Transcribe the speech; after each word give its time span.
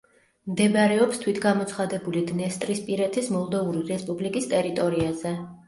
მდებარეობს 0.53 1.21
თვითგამოცხადებული 1.25 2.25
დნესტრისპირეთის 2.31 3.31
მოლდოვური 3.39 3.87
რესპუბლიკის 3.93 4.53
ტერიტორიაზე. 4.59 5.39